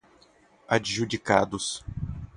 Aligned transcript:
adjudicados 0.67 1.83